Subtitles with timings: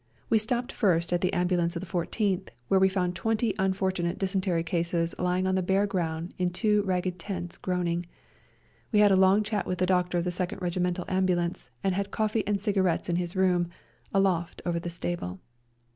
[0.31, 3.53] We stopped first at the ambulance of the Fourteenth, where we found twenty 14 REJOINING
[3.53, 8.07] THE SERBIANS unfortunate dysentery cases lying on the bare ground in two ragged tents groaning.
[8.91, 12.09] We had a long chat with the doctor of the Second Regimental ambulance, and had
[12.09, 13.69] coffee and cigarettes in his room—
[14.11, 15.39] a loft over the stable.